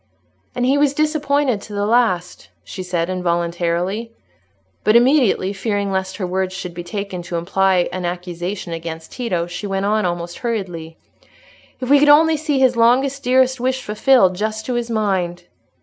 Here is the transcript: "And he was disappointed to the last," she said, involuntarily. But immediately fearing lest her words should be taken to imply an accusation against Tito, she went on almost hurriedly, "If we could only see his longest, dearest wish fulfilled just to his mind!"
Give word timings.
"And 0.55 0.65
he 0.65 0.79
was 0.79 0.95
disappointed 0.95 1.61
to 1.61 1.73
the 1.73 1.85
last," 1.85 2.49
she 2.63 2.81
said, 2.81 3.07
involuntarily. 3.07 4.11
But 4.83 4.95
immediately 4.95 5.53
fearing 5.53 5.91
lest 5.91 6.17
her 6.17 6.25
words 6.25 6.55
should 6.55 6.73
be 6.73 6.83
taken 6.83 7.21
to 7.21 7.35
imply 7.35 7.87
an 7.91 8.03
accusation 8.03 8.73
against 8.73 9.11
Tito, 9.11 9.45
she 9.45 9.67
went 9.67 9.85
on 9.85 10.03
almost 10.03 10.39
hurriedly, 10.39 10.97
"If 11.79 11.91
we 11.91 11.99
could 11.99 12.09
only 12.09 12.35
see 12.35 12.57
his 12.57 12.75
longest, 12.75 13.21
dearest 13.23 13.59
wish 13.59 13.83
fulfilled 13.83 14.35
just 14.35 14.65
to 14.65 14.73
his 14.73 14.89
mind!" 14.89 15.43